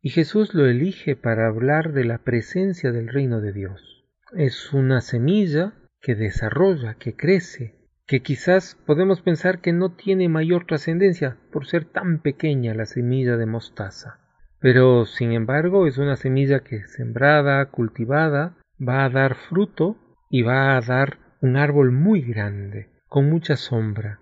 Y 0.00 0.10
Jesús 0.10 0.54
lo 0.54 0.66
elige 0.66 1.16
para 1.16 1.46
hablar 1.46 1.92
de 1.92 2.04
la 2.04 2.18
presencia 2.18 2.92
del 2.92 3.08
reino 3.08 3.40
de 3.40 3.52
Dios. 3.52 4.04
Es 4.34 4.72
una 4.72 5.00
semilla 5.00 5.74
que 6.00 6.14
desarrolla, 6.14 6.94
que 6.94 7.16
crece, 7.16 7.78
que 8.06 8.20
quizás 8.20 8.76
podemos 8.86 9.20
pensar 9.20 9.60
que 9.60 9.72
no 9.72 9.94
tiene 9.94 10.28
mayor 10.28 10.66
trascendencia 10.66 11.36
por 11.52 11.66
ser 11.66 11.84
tan 11.84 12.20
pequeña 12.20 12.74
la 12.74 12.86
semilla 12.86 13.36
de 13.36 13.46
mostaza. 13.46 14.20
Pero, 14.60 15.04
sin 15.04 15.32
embargo, 15.32 15.86
es 15.86 15.98
una 15.98 16.16
semilla 16.16 16.60
que 16.60 16.84
sembrada, 16.86 17.66
cultivada, 17.66 18.56
va 18.80 19.04
a 19.04 19.10
dar 19.10 19.34
fruto 19.34 19.96
y 20.30 20.42
va 20.42 20.76
a 20.76 20.80
dar 20.80 21.18
un 21.40 21.56
árbol 21.56 21.92
muy 21.92 22.22
grande, 22.22 22.88
con 23.08 23.28
mucha 23.28 23.56
sombra, 23.56 24.20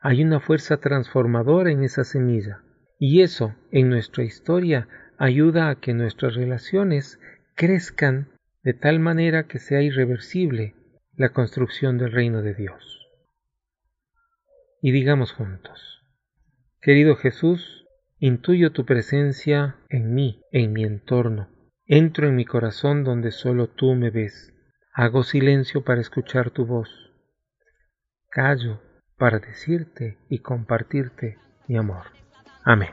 hay 0.00 0.22
una 0.22 0.40
fuerza 0.40 0.78
transformadora 0.78 1.70
en 1.70 1.84
esa 1.84 2.04
semilla. 2.04 2.62
Y 2.98 3.22
eso, 3.22 3.54
en 3.70 3.88
nuestra 3.88 4.24
historia, 4.24 4.88
ayuda 5.18 5.70
a 5.70 5.76
que 5.76 5.94
nuestras 5.94 6.34
relaciones 6.34 7.18
crezcan 7.54 8.28
de 8.62 8.74
tal 8.74 9.00
manera 9.00 9.44
que 9.44 9.58
sea 9.58 9.82
irreversible 9.82 10.74
la 11.14 11.30
construcción 11.30 11.98
del 11.98 12.12
reino 12.12 12.42
de 12.42 12.54
Dios. 12.54 13.06
Y 14.82 14.92
digamos 14.92 15.32
juntos, 15.32 16.02
querido 16.80 17.16
Jesús, 17.16 17.80
Intuyo 18.22 18.70
tu 18.72 18.84
presencia 18.84 19.76
en 19.88 20.12
mí, 20.12 20.42
en 20.52 20.74
mi 20.74 20.84
entorno. 20.84 21.48
Entro 21.86 22.28
en 22.28 22.36
mi 22.36 22.44
corazón 22.44 23.02
donde 23.02 23.32
solo 23.32 23.68
tú 23.68 23.94
me 23.94 24.10
ves. 24.10 24.52
Hago 24.92 25.22
silencio 25.22 25.84
para 25.84 26.02
escuchar 26.02 26.50
tu 26.50 26.66
voz. 26.66 26.90
Callo 28.28 28.82
para 29.20 29.38
decirte 29.38 30.16
y 30.30 30.38
compartirte 30.38 31.38
mi 31.68 31.76
amor. 31.76 32.06
Amén. 32.64 32.88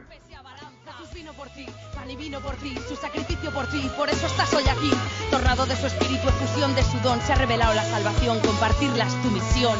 vino 2.18 2.40
por 2.40 2.56
ti, 2.56 2.76
su 2.88 2.96
sacrificio 2.96 3.52
por 3.52 3.68
ti, 3.68 3.90
por 3.98 4.10
eso 4.10 4.26
estás 4.28 4.54
hoy 4.54 4.64
aquí. 4.64 4.92
Tornado 5.32 5.66
de 5.66 5.76
su 5.76 5.88
espíritu, 5.88 6.28
efusión 6.28 6.74
de 6.76 6.84
su 6.84 6.98
don, 7.00 7.20
se 7.22 7.32
ha 7.34 7.36
revelado 7.36 7.74
la 7.74 7.84
salvación, 7.84 8.40
compartirla 8.40 9.06
es 9.06 9.22
tu 9.22 9.30
misión. 9.30 9.78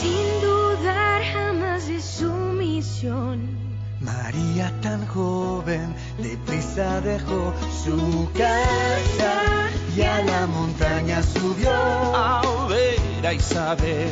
Sin 0.00 0.40
dudar 0.40 1.22
jamás 1.22 1.88
de 1.88 2.00
su 2.00 2.32
misión. 2.32 3.61
María 4.02 4.72
tan 4.80 5.06
joven, 5.06 5.94
deprisa 6.18 7.00
dejó 7.00 7.54
su 7.84 8.28
casa 8.36 9.70
y 9.96 10.02
a 10.02 10.22
la 10.24 10.46
montaña 10.46 11.22
subió 11.22 11.70
a 11.70 12.42
ver 12.68 13.26
a 13.26 13.32
Isabel 13.32 14.10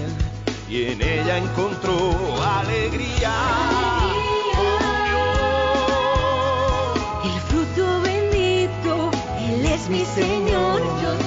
y 0.68 0.85
en 0.85 1.02
ella 1.02 1.38
encontró 1.38 1.97
alegría. 2.42 3.32
El 7.25 7.40
fruto 7.49 8.00
bendito, 8.02 9.11
Él 9.40 9.66
es 9.66 9.88
mi 9.88 10.04
Señor. 10.04 10.80
Yo 11.02 11.20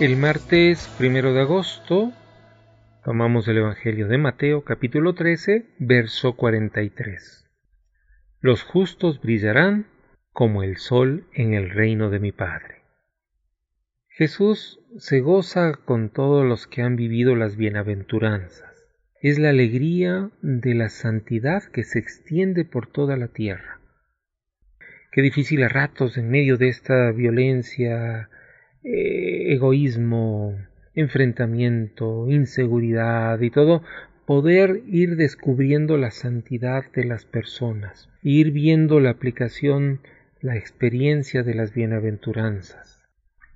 El 0.00 0.16
martes 0.16 0.92
primero 0.98 1.32
de 1.34 1.42
agosto 1.42 2.12
tomamos 3.04 3.46
el 3.46 3.58
Evangelio 3.58 4.08
de 4.08 4.18
Mateo 4.18 4.64
capítulo 4.64 5.14
13 5.14 5.66
verso 5.78 6.34
43. 6.34 7.48
Los 8.40 8.64
justos 8.64 9.20
brillarán 9.22 9.86
como 10.32 10.64
el 10.64 10.78
sol 10.78 11.28
en 11.32 11.54
el 11.54 11.70
reino 11.70 12.10
de 12.10 12.18
mi 12.18 12.32
Padre. 12.32 12.82
Jesús 14.08 14.80
se 14.98 15.20
goza 15.20 15.74
con 15.84 16.10
todos 16.10 16.44
los 16.44 16.66
que 16.66 16.82
han 16.82 16.96
vivido 16.96 17.36
las 17.36 17.56
bienaventuranzas. 17.56 18.88
Es 19.22 19.38
la 19.38 19.50
alegría 19.50 20.28
de 20.42 20.74
la 20.74 20.88
santidad 20.88 21.62
que 21.66 21.84
se 21.84 22.00
extiende 22.00 22.64
por 22.64 22.88
toda 22.88 23.16
la 23.16 23.28
tierra. 23.28 23.78
Qué 25.12 25.22
difícil 25.22 25.62
a 25.62 25.68
ratos 25.68 26.18
en 26.18 26.30
medio 26.30 26.56
de 26.56 26.66
esta 26.68 27.12
violencia, 27.12 28.28
eh, 28.84 29.54
egoísmo, 29.54 30.58
enfrentamiento, 30.94 32.28
inseguridad 32.28 33.40
y 33.40 33.50
todo, 33.50 33.82
poder 34.26 34.82
ir 34.86 35.16
descubriendo 35.16 35.96
la 35.96 36.10
santidad 36.10 36.84
de 36.92 37.04
las 37.04 37.24
personas, 37.24 38.10
ir 38.22 38.50
viendo 38.50 39.00
la 39.00 39.10
aplicación, 39.10 40.00
la 40.40 40.56
experiencia 40.56 41.42
de 41.42 41.54
las 41.54 41.72
bienaventuranzas. 41.72 43.00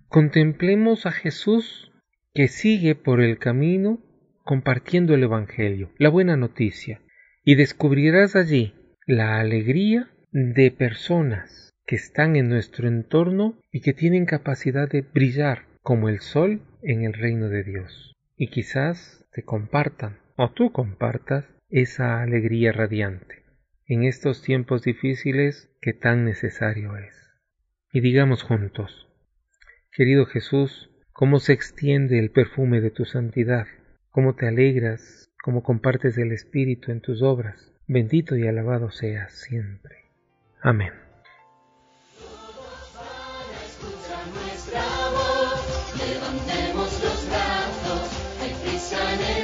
Contemplemos 0.09 1.05
a 1.05 1.13
Jesús 1.13 1.93
que 2.35 2.49
sigue 2.49 2.95
por 2.95 3.21
el 3.21 3.39
camino 3.39 4.01
compartiendo 4.45 5.15
el 5.15 5.25
Evangelio, 5.25 5.91
la 5.99 6.09
buena 6.09 6.37
noticia, 6.37 7.03
y 7.45 7.55
descubrirás 7.55 8.35
allí 8.35 8.73
la 9.07 9.41
alegría 9.41 10.09
de 10.33 10.71
personas 10.71 11.68
que 11.89 11.97
están 11.97 12.37
en 12.37 12.51
nuestro 12.51 12.87
entorno 12.87 13.59
y 13.73 13.81
que 13.81 13.95
tienen 13.95 14.27
capacidad 14.27 14.91
de 14.91 15.01
brillar 15.01 15.65
como 15.81 16.11
el 16.11 16.21
sol 16.21 16.61
en 16.83 17.03
el 17.03 17.15
reino 17.15 17.49
de 17.49 17.65
Dios. 17.65 18.15
Y 18.37 18.51
quizás 18.51 19.25
te 19.33 19.43
compartan 19.43 20.19
o 20.37 20.51
tú 20.51 20.71
compartas 20.71 21.47
esa 21.71 22.21
alegría 22.21 22.73
radiante 22.73 23.43
en 23.87 24.05
estos 24.05 24.43
tiempos 24.43 24.83
difíciles 24.83 25.71
que 25.81 25.95
tan 25.95 26.27
necesario 26.27 26.95
es. 26.99 27.15
Y 27.91 28.01
digamos 28.01 28.43
juntos, 28.43 29.09
querido 29.91 30.27
Jesús, 30.27 30.91
cómo 31.15 31.41
se 31.41 31.55
extiende 31.55 32.19
el 32.19 32.31
perfume 32.31 32.83
de 32.83 32.91
tu 32.91 33.07
santidad, 33.07 33.67
cómo 34.11 34.35
te 34.35 34.47
alegras, 34.47 35.31
cómo 35.43 35.63
compartes 35.63 36.19
el 36.19 36.33
Espíritu 36.33 36.93
en 36.93 37.01
tus 37.01 37.23
obras. 37.23 37.73
Bendito 37.87 38.37
y 38.37 38.47
alabado 38.47 38.91
seas 38.91 39.33
siempre. 39.33 39.97
Amén. 40.61 41.08
Levantemos 45.99 46.91
los 47.01 47.27
brazos, 47.29 48.09
hay 48.41 48.55
prisa 48.65 49.15
en 49.15 49.21
el 49.21 49.38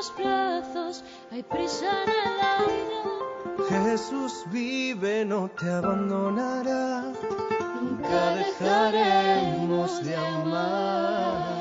los 0.00 0.16
brazos, 0.16 1.04
hay 1.30 1.42
prisa 1.42 2.04
en 2.04 2.08
el 2.08 2.40
aire. 2.70 3.90
Jesús 3.90 4.44
vive, 4.50 5.26
no 5.26 5.50
te 5.50 5.68
abandonará. 5.68 7.12
Nunca 7.82 8.34
dejaremos 8.36 10.02
de 10.02 10.16
amar. 10.16 11.60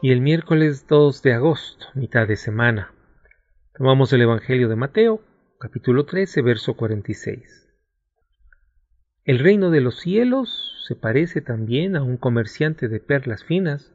Y 0.00 0.12
el 0.12 0.20
miércoles 0.20 0.86
2 0.86 1.22
de 1.22 1.32
agosto, 1.32 1.86
mitad 1.94 2.28
de 2.28 2.36
semana, 2.36 2.92
tomamos 3.76 4.12
el 4.12 4.22
Evangelio 4.22 4.68
de 4.68 4.76
Mateo, 4.76 5.20
capítulo 5.58 6.06
13, 6.06 6.42
verso 6.42 6.76
46. 6.76 7.72
El 9.24 9.40
reino 9.40 9.70
de 9.70 9.80
los 9.80 9.98
cielos 9.98 10.84
se 10.86 10.94
parece 10.94 11.40
también 11.40 11.96
a 11.96 12.04
un 12.04 12.18
comerciante 12.18 12.86
de 12.86 13.00
perlas 13.00 13.42
finas, 13.42 13.93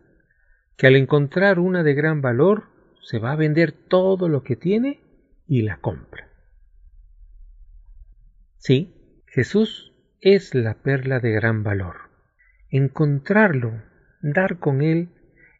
que 0.79 0.87
al 0.87 0.95
encontrar 0.95 1.59
una 1.59 1.83
de 1.83 1.93
gran 1.93 2.21
valor 2.21 2.69
se 3.01 3.19
va 3.19 3.33
a 3.33 3.35
vender 3.35 3.73
todo 3.73 4.29
lo 4.29 4.43
que 4.43 4.55
tiene 4.55 5.01
y 5.45 5.63
la 5.63 5.81
compra. 5.81 6.29
Sí, 8.55 9.21
Jesús 9.27 9.93
es 10.21 10.55
la 10.55 10.75
perla 10.75 11.19
de 11.19 11.33
gran 11.33 11.63
valor. 11.63 11.97
Encontrarlo, 12.69 13.83
dar 14.21 14.59
con 14.59 14.81
él, 14.81 15.09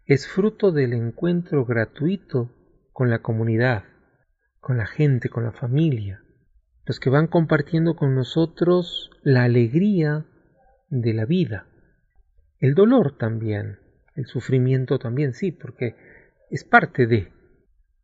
es 0.06 0.26
fruto 0.26 0.72
del 0.72 0.94
encuentro 0.94 1.66
gratuito 1.66 2.56
con 2.94 3.10
la 3.10 3.20
comunidad, 3.20 3.84
con 4.62 4.78
la 4.78 4.86
gente, 4.86 5.28
con 5.28 5.44
la 5.44 5.52
familia, 5.52 6.24
los 6.86 7.02
que 7.02 7.10
van 7.10 7.28
compartiendo 7.28 7.98
con 7.98 8.16
nosotros 8.16 9.12
la 9.22 9.44
alegría 9.44 10.26
de 10.88 11.14
la 11.14 11.26
vida, 11.26 11.68
el 12.60 12.74
dolor 12.74 13.18
también, 13.18 13.80
el 14.20 14.26
sufrimiento 14.26 15.00
también, 15.00 15.34
sí, 15.34 15.52
porque 15.54 15.96
es 16.50 16.66
parte 16.66 17.08
de, 17.08 17.32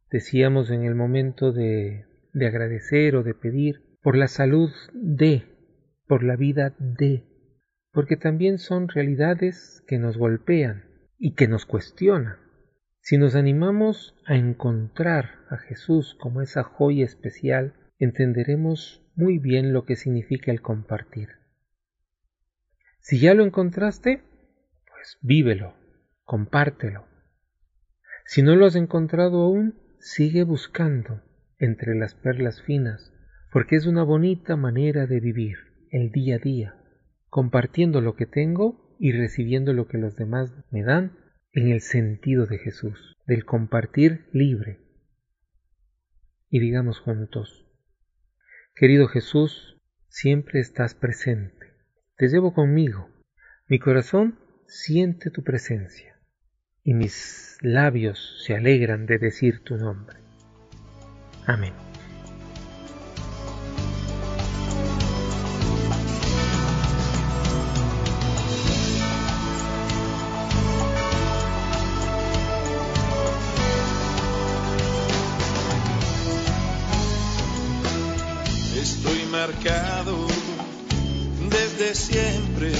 decíamos 0.09 0.71
en 0.71 0.83
el 0.83 0.95
momento 0.95 1.51
de, 1.51 2.05
de 2.33 2.47
agradecer 2.47 3.17
o 3.17 3.23
de 3.23 3.33
pedir, 3.33 3.81
por 4.01 4.15
la 4.15 4.27
salud 4.29 4.71
de, 4.93 5.43
por 6.07 6.23
la 6.23 6.37
vida 6.37 6.73
de, 6.79 7.25
porque 7.91 8.15
también 8.15 8.59
son 8.59 8.87
realidades 8.87 9.83
que 9.87 9.97
nos 9.97 10.17
golpean 10.17 10.85
y 11.17 11.33
que 11.33 11.47
nos 11.49 11.65
cuestionan. 11.65 12.37
Si 13.01 13.17
nos 13.17 13.35
animamos 13.35 14.15
a 14.25 14.35
encontrar 14.35 15.39
a 15.49 15.57
Jesús 15.57 16.15
como 16.19 16.41
esa 16.41 16.63
joya 16.63 17.03
especial, 17.03 17.73
entenderemos 17.99 19.05
muy 19.15 19.37
bien 19.37 19.73
lo 19.73 19.85
que 19.85 19.95
significa 19.95 20.51
el 20.51 20.61
compartir. 20.61 21.29
Si 22.99 23.19
ya 23.19 23.33
lo 23.33 23.43
encontraste, 23.43 24.23
pues 24.87 25.17
vívelo, 25.21 25.73
compártelo. 26.25 27.05
Si 28.25 28.41
no 28.41 28.55
lo 28.55 28.65
has 28.65 28.75
encontrado 28.75 29.43
aún, 29.43 29.75
sigue 29.99 30.43
buscando, 30.43 31.21
entre 31.59 31.95
las 31.95 32.15
perlas 32.15 32.61
finas, 32.63 33.13
porque 33.51 33.75
es 33.75 33.85
una 33.85 34.03
bonita 34.03 34.55
manera 34.55 35.05
de 35.05 35.19
vivir 35.19 35.57
el 35.91 36.11
día 36.11 36.35
a 36.35 36.39
día, 36.39 36.75
compartiendo 37.29 38.01
lo 38.01 38.15
que 38.15 38.25
tengo 38.25 38.97
y 38.99 39.11
recibiendo 39.11 39.73
lo 39.73 39.87
que 39.87 39.99
los 39.99 40.15
demás 40.15 40.51
me 40.71 40.83
dan 40.83 41.17
en 41.53 41.69
el 41.69 41.81
sentido 41.81 42.47
de 42.47 42.57
Jesús, 42.57 43.15
del 43.27 43.45
compartir 43.45 44.25
libre. 44.33 44.79
Y 46.49 46.59
digamos 46.59 46.99
juntos, 46.99 47.67
querido 48.75 49.07
Jesús, 49.07 49.77
siempre 50.07 50.59
estás 50.59 50.95
presente, 50.95 51.73
te 52.17 52.27
llevo 52.27 52.53
conmigo, 52.53 53.09
mi 53.67 53.79
corazón 53.79 54.39
siente 54.67 55.29
tu 55.29 55.43
presencia 55.43 56.14
y 56.85 56.93
mis 56.93 57.57
labios 57.61 58.43
se 58.45 58.55
alegran 58.55 59.07
de 59.07 59.17
decir 59.17 59.63
tu 59.63 59.75
nombre. 59.75 60.19
Amén. 61.47 61.73
Estoy 78.79 79.25
marcado 79.31 80.27
desde 81.49 81.95
siempre 81.95 82.71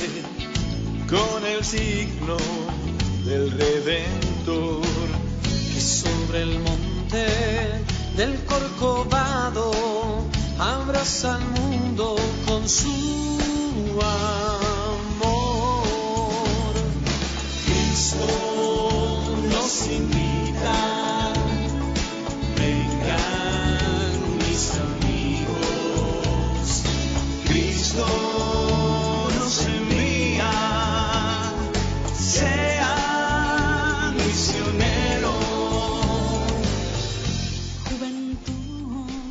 con 1.09 1.43
el 1.43 1.63
signo 1.63 2.37
del 3.25 3.49
Redentor 3.51 4.81
que 5.73 5.81
sobre 5.81 6.43
el 6.43 6.59
monte 6.59 7.25
del 8.15 8.35
Corcovado 8.45 9.71
abraza 10.59 11.35
al 11.35 11.45
mundo 11.59 12.15
con 12.45 12.69
su 12.69 12.89
amor. 13.99 14.54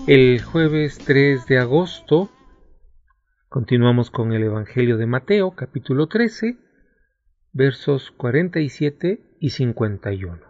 El 0.07 0.43
jueves 0.43 0.99
3 0.99 1.47
de 1.47 1.57
agosto 1.57 2.31
continuamos 3.49 4.11
con 4.11 4.35
el 4.35 4.43
Evangelio 4.43 4.99
de 4.99 5.07
Mateo, 5.07 5.53
capítulo 5.53 6.09
13, 6.09 6.59
versos 7.55 8.11
47 8.11 9.39
y 9.41 9.49
51. 9.49 10.43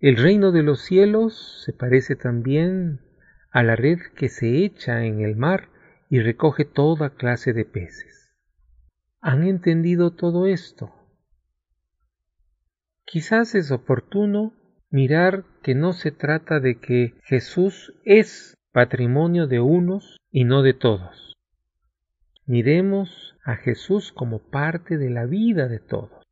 El 0.00 0.16
reino 0.16 0.50
de 0.50 0.64
los 0.64 0.80
cielos 0.80 1.62
se 1.64 1.72
parece 1.72 2.16
también 2.16 3.02
a 3.52 3.62
la 3.62 3.76
red 3.76 4.00
que 4.16 4.28
se 4.28 4.64
echa 4.64 5.04
en 5.04 5.20
el 5.20 5.36
mar 5.36 5.68
y 6.10 6.18
recoge 6.18 6.64
toda 6.64 7.10
clase 7.10 7.52
de 7.52 7.64
peces. 7.64 8.34
¿Han 9.20 9.44
entendido 9.44 10.10
todo 10.10 10.48
esto? 10.48 10.92
Quizás 13.04 13.54
es 13.54 13.70
oportuno 13.70 14.54
mirar 14.94 15.42
que 15.64 15.74
no 15.74 15.92
se 15.92 16.12
trata 16.12 16.60
de 16.60 16.78
que 16.78 17.14
Jesús 17.24 17.92
es 18.04 18.54
patrimonio 18.70 19.48
de 19.48 19.58
unos 19.58 20.18
y 20.30 20.44
no 20.44 20.62
de 20.62 20.72
todos. 20.72 21.34
Miremos 22.46 23.34
a 23.44 23.56
Jesús 23.56 24.12
como 24.12 24.38
parte 24.38 24.96
de 24.96 25.10
la 25.10 25.26
vida 25.26 25.66
de 25.66 25.80
todos. 25.80 26.22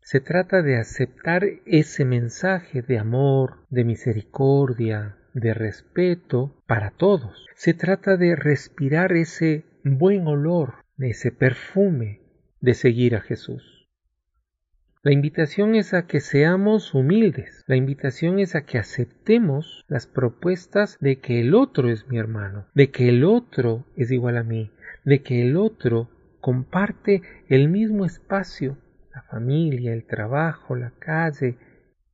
Se 0.00 0.18
trata 0.18 0.62
de 0.62 0.78
aceptar 0.78 1.44
ese 1.64 2.04
mensaje 2.04 2.82
de 2.82 2.98
amor, 2.98 3.64
de 3.70 3.84
misericordia, 3.84 5.16
de 5.32 5.54
respeto 5.54 6.60
para 6.66 6.90
todos. 6.90 7.46
Se 7.54 7.72
trata 7.72 8.16
de 8.16 8.34
respirar 8.34 9.12
ese 9.12 9.64
buen 9.84 10.26
olor, 10.26 10.74
ese 10.98 11.30
perfume 11.30 12.20
de 12.60 12.74
seguir 12.74 13.14
a 13.14 13.20
Jesús. 13.20 13.79
La 15.02 15.12
invitación 15.12 15.76
es 15.76 15.94
a 15.94 16.06
que 16.06 16.20
seamos 16.20 16.92
humildes, 16.92 17.64
la 17.66 17.76
invitación 17.76 18.38
es 18.38 18.54
a 18.54 18.66
que 18.66 18.76
aceptemos 18.76 19.82
las 19.88 20.06
propuestas 20.06 20.98
de 21.00 21.20
que 21.20 21.40
el 21.40 21.54
otro 21.54 21.88
es 21.88 22.06
mi 22.08 22.18
hermano, 22.18 22.66
de 22.74 22.90
que 22.90 23.08
el 23.08 23.24
otro 23.24 23.86
es 23.96 24.10
igual 24.10 24.36
a 24.36 24.42
mí, 24.42 24.70
de 25.06 25.22
que 25.22 25.40
el 25.40 25.56
otro 25.56 26.10
comparte 26.42 27.22
el 27.48 27.70
mismo 27.70 28.04
espacio, 28.04 28.76
la 29.14 29.22
familia, 29.22 29.94
el 29.94 30.04
trabajo, 30.04 30.76
la 30.76 30.90
calle, 30.98 31.56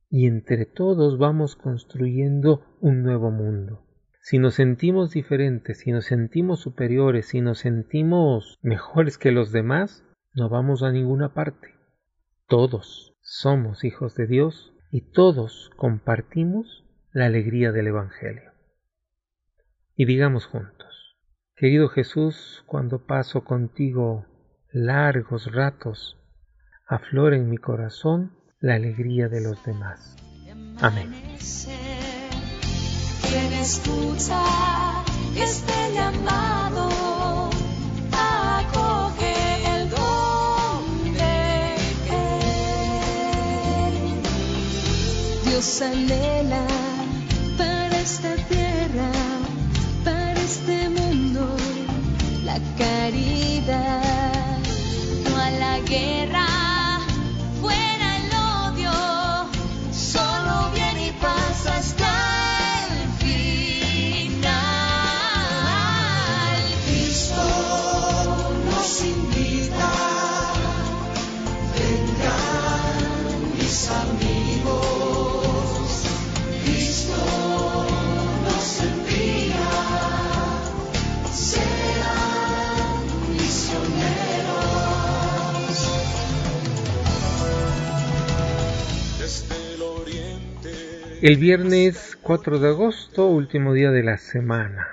y 0.09 0.25
entre 0.25 0.65
todos 0.65 1.17
vamos 1.17 1.57
construyendo 1.57 2.77
un 2.79 3.03
nuevo 3.03 3.31
mundo. 3.31 3.83
Si 4.21 4.39
nos 4.39 4.53
sentimos 4.53 5.11
diferentes, 5.11 5.79
si 5.79 5.91
nos 5.91 6.05
sentimos 6.05 6.61
superiores, 6.61 7.25
si 7.25 7.41
nos 7.41 7.59
sentimos 7.59 8.57
mejores 8.61 9.17
que 9.17 9.33
los 9.33 9.51
demás, 9.51 10.05
no 10.33 10.47
vamos 10.47 10.83
a 10.83 10.91
ninguna 10.93 11.33
parte. 11.33 11.76
Todos 12.47 13.13
somos 13.21 13.83
hijos 13.83 14.15
de 14.15 14.25
Dios 14.25 14.73
y 14.89 15.01
todos 15.01 15.69
compartimos 15.75 16.85
la 17.11 17.25
alegría 17.25 17.73
del 17.73 17.87
Evangelio. 17.87 18.53
Y 19.97 20.05
digamos 20.05 20.45
juntos, 20.45 21.17
querido 21.57 21.89
Jesús, 21.89 22.63
cuando 22.65 23.05
paso 23.05 23.43
contigo 23.43 24.25
largos 24.71 25.51
ratos, 25.51 26.17
aflora 26.87 27.35
en 27.35 27.49
mi 27.49 27.57
corazón 27.57 28.37
la 28.61 28.75
alegría 28.75 29.27
de 29.27 29.41
los 29.41 29.61
demás. 29.65 30.15
Amén. 30.79 31.11
Quien 33.29 33.53
escucha 33.59 35.03
este 35.35 35.93
llamado 35.93 36.66
Dios 45.57 45.81
anhela 45.81 46.76
El 91.27 91.35
viernes 91.35 92.17
4 92.21 92.57
de 92.57 92.69
agosto, 92.69 93.27
último 93.27 93.73
día 93.73 93.91
de 93.91 94.01
la 94.01 94.17
semana. 94.17 94.87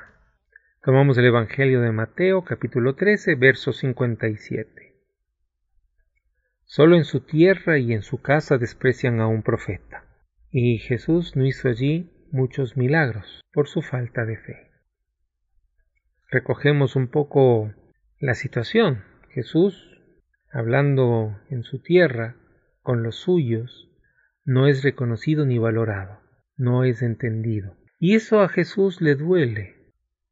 Tomamos 0.83 1.17
el 1.17 1.27
Evangelio 1.27 1.81
de 1.81 1.93
Mateo, 1.93 2.43
capítulo 2.45 2.97
13, 2.97 3.37
verso 3.37 3.73
57. 3.73 4.97
Solo 6.65 6.97
en 6.97 7.05
su 7.05 7.21
tierra 7.21 7.79
y 7.79 7.93
en 7.93 8.03
su 8.03 8.21
casa 8.21 8.59
desprecian 8.59 9.21
a 9.21 9.29
un 9.29 9.45
profeta. 9.45 10.07
Y 10.51 10.79
Jesús 10.79 11.37
no 11.37 11.47
hizo 11.47 11.69
allí 11.69 12.11
muchos 12.33 12.77
milagros 12.77 13.41
por 13.53 13.69
su 13.69 13.81
falta 13.81 14.25
de 14.25 14.37
fe. 14.37 14.73
Recogemos 16.31 16.97
un 16.97 17.07
poco 17.07 17.73
la 18.19 18.35
situación. 18.35 19.05
Jesús, 19.31 20.03
hablando 20.51 21.39
en 21.49 21.63
su 21.63 21.81
tierra, 21.81 22.35
con 22.83 23.05
los 23.05 23.15
suyos, 23.15 23.89
no 24.45 24.67
es 24.67 24.83
reconocido 24.83 25.47
ni 25.47 25.59
valorado, 25.59 26.24
no 26.57 26.85
es 26.85 27.03
entendido. 27.03 27.77
Y 27.99 28.15
eso 28.15 28.41
a 28.41 28.49
Jesús 28.49 29.01
le 29.01 29.15
duele, 29.15 29.77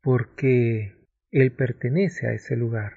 porque 0.03 0.95
Él 1.31 1.53
pertenece 1.53 2.27
a 2.27 2.33
ese 2.33 2.57
lugar. 2.57 2.95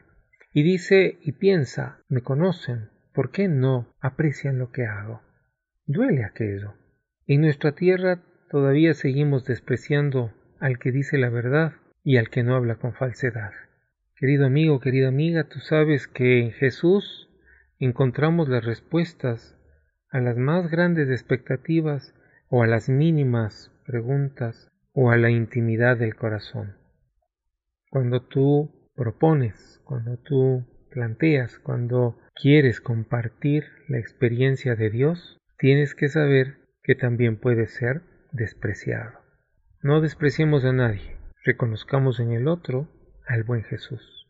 Y 0.51 0.63
dice 0.63 1.17
y 1.21 1.33
piensa, 1.33 1.99
me 2.09 2.21
conocen, 2.21 2.89
¿por 3.13 3.31
qué 3.31 3.47
no 3.47 3.93
aprecian 3.99 4.57
lo 4.57 4.71
que 4.71 4.85
hago? 4.85 5.21
Duele 5.85 6.23
aquello. 6.23 6.73
En 7.27 7.41
nuestra 7.41 7.73
tierra 7.73 8.21
todavía 8.49 8.93
seguimos 8.93 9.45
despreciando 9.45 10.33
al 10.59 10.79
que 10.79 10.91
dice 10.91 11.17
la 11.17 11.29
verdad 11.29 11.73
y 12.03 12.17
al 12.17 12.29
que 12.29 12.43
no 12.43 12.55
habla 12.55 12.75
con 12.75 12.93
falsedad. 12.93 13.51
Querido 14.15 14.45
amigo, 14.45 14.79
querida 14.79 15.09
amiga, 15.09 15.43
tú 15.43 15.59
sabes 15.59 16.07
que 16.07 16.39
en 16.39 16.51
Jesús 16.51 17.29
encontramos 17.79 18.47
las 18.47 18.63
respuestas 18.63 19.57
a 20.09 20.21
las 20.21 20.37
más 20.37 20.71
grandes 20.71 21.09
expectativas 21.09 22.13
o 22.49 22.63
a 22.63 22.67
las 22.67 22.89
mínimas 22.89 23.71
preguntas 23.85 24.69
o 24.93 25.11
a 25.11 25.17
la 25.17 25.29
intimidad 25.29 25.97
del 25.97 26.15
corazón. 26.15 26.77
Cuando 27.89 28.21
tú 28.21 28.89
propones, 28.95 29.81
cuando 29.83 30.17
tú 30.17 30.65
planteas, 30.89 31.59
cuando 31.59 32.17
quieres 32.33 32.81
compartir 32.81 33.65
la 33.87 33.99
experiencia 33.99 34.75
de 34.75 34.89
Dios, 34.89 35.37
tienes 35.57 35.95
que 35.95 36.07
saber 36.07 36.57
que 36.83 36.95
también 36.95 37.37
puede 37.37 37.67
ser 37.67 38.01
despreciado. 38.31 39.19
No 39.81 40.01
despreciemos 40.01 40.65
a 40.65 40.73
nadie, 40.73 41.17
reconozcamos 41.43 42.19
en 42.19 42.31
el 42.31 42.47
otro 42.47 42.87
al 43.27 43.43
buen 43.43 43.63
Jesús. 43.63 44.27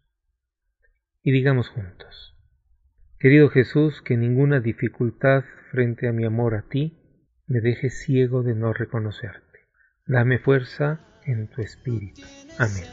Y 1.22 1.32
digamos 1.32 1.70
juntos, 1.70 2.36
querido 3.20 3.50
Jesús, 3.50 4.02
que 4.02 4.18
ninguna 4.18 4.60
dificultad 4.60 5.44
frente 5.72 6.08
a 6.08 6.12
mi 6.12 6.26
amor 6.26 6.56
a 6.56 6.64
ti 6.64 7.05
me 7.48 7.62
deje 7.62 7.90
ciego 7.90 8.44
de 8.44 8.56
no 8.56 8.74
reconocerte. 8.74 9.60
Dame 10.08 10.40
fuerza 10.40 11.00
en 11.26 11.48
tu 11.48 11.62
espíritu. 11.62 12.22
Amén. 12.58 12.86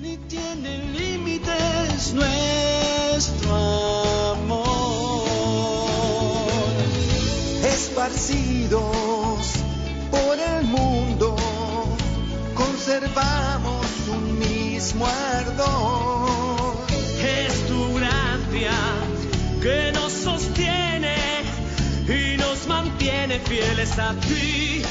Ni 0.00 0.16
tiene 0.16 0.92
límites 0.92 2.14
nuestro 2.14 3.54
amor. 4.34 5.24
Esparcidos 7.64 9.54
por 10.10 10.38
el 10.38 10.66
mundo, 10.66 11.34
conservamos 12.54 13.86
un 14.08 14.38
mismo 14.38 15.06
ardor. 15.06 16.76
Es 17.22 17.66
tu 17.66 17.94
gracia 17.94 18.72
que 19.62 19.92
nos 19.92 20.03
mantiene 23.34 23.40
fieles 23.40 23.98
a 23.98 24.14
ti, 24.20 24.82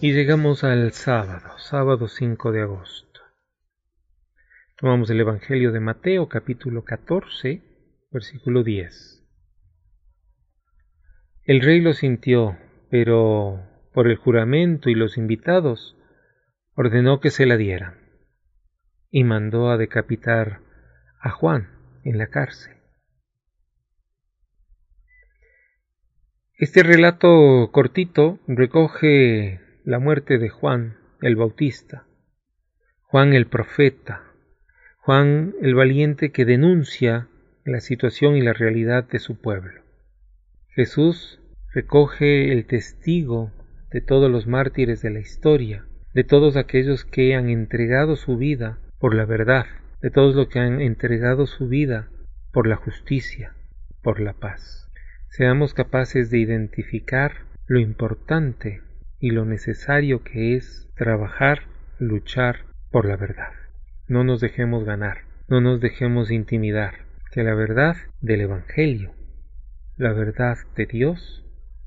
Y 0.00 0.12
llegamos 0.12 0.62
al 0.62 0.92
sábado, 0.92 1.58
sábado 1.58 2.06
5 2.06 2.52
de 2.52 2.62
agosto. 2.62 3.20
Tomamos 4.76 5.10
el 5.10 5.18
Evangelio 5.18 5.72
de 5.72 5.80
Mateo 5.80 6.28
capítulo 6.28 6.84
14, 6.84 7.64
versículo 8.12 8.62
10. 8.62 9.26
El 11.42 11.60
rey 11.62 11.80
lo 11.80 11.94
sintió, 11.94 12.56
pero 12.92 13.60
por 13.92 14.06
el 14.06 14.14
juramento 14.18 14.88
y 14.88 14.94
los 14.94 15.18
invitados 15.18 15.96
ordenó 16.76 17.18
que 17.18 17.30
se 17.32 17.44
la 17.44 17.56
dieran 17.56 17.98
y 19.10 19.24
mandó 19.24 19.68
a 19.68 19.78
decapitar 19.78 20.60
a 21.20 21.30
Juan 21.30 21.70
en 22.04 22.18
la 22.18 22.28
cárcel. 22.28 22.76
Este 26.54 26.84
relato 26.84 27.70
cortito 27.72 28.38
recoge 28.46 29.66
la 29.88 29.98
muerte 29.98 30.36
de 30.36 30.50
Juan 30.50 30.98
el 31.22 31.34
Bautista, 31.34 32.04
Juan 33.04 33.32
el 33.32 33.46
profeta, 33.46 34.22
Juan 34.98 35.54
el 35.62 35.74
valiente 35.74 36.30
que 36.30 36.44
denuncia 36.44 37.28
la 37.64 37.80
situación 37.80 38.36
y 38.36 38.42
la 38.42 38.52
realidad 38.52 39.08
de 39.08 39.18
su 39.18 39.40
pueblo. 39.40 39.80
Jesús 40.74 41.40
recoge 41.72 42.52
el 42.52 42.66
testigo 42.66 43.50
de 43.90 44.02
todos 44.02 44.30
los 44.30 44.46
mártires 44.46 45.00
de 45.00 45.08
la 45.08 45.20
historia, 45.20 45.86
de 46.12 46.22
todos 46.22 46.58
aquellos 46.58 47.06
que 47.06 47.34
han 47.34 47.48
entregado 47.48 48.16
su 48.16 48.36
vida 48.36 48.78
por 48.98 49.14
la 49.14 49.24
verdad, 49.24 49.64
de 50.02 50.10
todos 50.10 50.34
los 50.34 50.48
que 50.48 50.58
han 50.58 50.82
entregado 50.82 51.46
su 51.46 51.66
vida 51.66 52.10
por 52.52 52.66
la 52.66 52.76
justicia, 52.76 53.54
por 54.02 54.20
la 54.20 54.34
paz. 54.34 54.86
Seamos 55.30 55.72
capaces 55.72 56.30
de 56.30 56.40
identificar 56.40 57.46
lo 57.66 57.80
importante 57.80 58.82
y 59.20 59.30
lo 59.30 59.44
necesario 59.44 60.22
que 60.22 60.54
es 60.56 60.88
trabajar, 60.96 61.62
luchar 61.98 62.66
por 62.90 63.06
la 63.06 63.16
verdad. 63.16 63.52
No 64.06 64.24
nos 64.24 64.40
dejemos 64.40 64.84
ganar, 64.84 65.18
no 65.48 65.60
nos 65.60 65.80
dejemos 65.80 66.30
intimidar, 66.30 67.06
que 67.32 67.42
la 67.42 67.54
verdad 67.54 67.96
del 68.20 68.42
Evangelio, 68.42 69.12
la 69.96 70.12
verdad 70.12 70.56
de 70.76 70.86
Dios, 70.86 71.44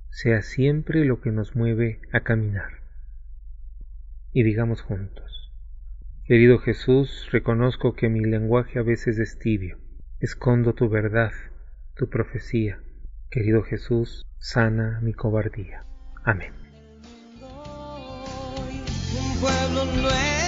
sea 0.10 0.41
siempre 0.41 1.06
lo 1.06 1.22
que 1.22 1.32
nos 1.32 1.56
mueve 1.56 2.02
a 2.12 2.22
caminar. 2.22 2.82
Y 4.34 4.44
digamos 4.44 4.82
juntos, 4.82 5.52
querido 6.26 6.60
Jesús, 6.60 7.30
reconozco 7.32 7.94
que 7.94 8.10
mi 8.10 8.22
lenguaje 8.22 8.80
a 8.80 8.84
veces 8.84 9.17
es 9.20 9.39
tibio, 9.39 9.78
escondo 10.20 10.74
tu 10.74 10.89
verdad, 10.89 11.32
tu 11.96 12.10
profecía. 12.10 12.80
Querido 13.30 13.63
Jesús, 13.63 14.26
sana 14.38 15.00
mi 15.02 15.13
cobardía. 15.13 15.86
Amén. 16.24 16.61
Pueblo 19.41 19.86
nuevo, 19.86 20.40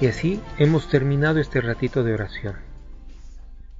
Y 0.00 0.06
así 0.06 0.40
hemos 0.58 0.88
terminado 0.88 1.40
este 1.40 1.60
ratito 1.60 2.04
de 2.04 2.14
oración. 2.14 2.54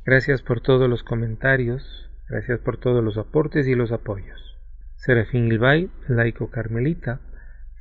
Gracias 0.05 0.43
por 0.43 0.61
todos 0.61 0.91
los 0.91 1.05
comentarios, 1.05 2.11
gracias 2.29 2.59
por 2.59 2.77
todos 2.77 3.05
los 3.05 3.17
aportes 3.17 3.69
y 3.69 3.77
los 3.77 3.93
apoyos. 3.93 4.57
Serafín 4.97 5.47
Ilbay, 5.47 5.93
laico 6.09 6.51
carmelita, 6.51 7.21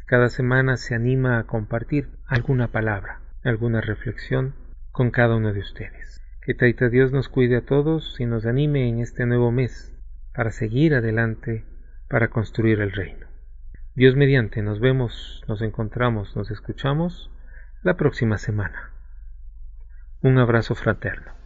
cada 0.06 0.30
semana 0.30 0.78
se 0.78 0.94
anima 0.94 1.40
a 1.40 1.46
compartir 1.46 2.10
alguna 2.28 2.68
palabra, 2.68 3.22
alguna 3.44 3.82
reflexión 3.82 4.54
con 4.92 5.10
cada 5.10 5.36
uno 5.36 5.52
de 5.52 5.62
ustedes. 5.62 6.22
Que 6.44 6.54
Taita 6.54 6.90
Dios 6.90 7.12
nos 7.12 7.30
cuide 7.30 7.58
a 7.58 7.66
todos 7.66 8.20
y 8.20 8.28
nos 8.28 8.46
anime 8.46 8.88
en 8.88 9.00
este 9.00 9.26
nuevo 9.26 9.52
mes 9.52 9.98
para 10.36 10.52
seguir 10.52 10.94
adelante, 10.94 11.66
para 12.08 12.28
construir 12.28 12.82
el 12.82 12.92
reino. 12.92 13.26
Dios 13.96 14.16
mediante, 14.16 14.62
nos 14.62 14.80
vemos, 14.80 15.42
nos 15.48 15.64
encontramos, 15.64 16.36
nos 16.36 16.52
escuchamos 16.52 17.32
la 17.88 17.96
próxima 17.96 18.38
semana. 18.38 18.92
Un 20.22 20.38
abrazo 20.40 20.76
fraterno. 20.76 21.37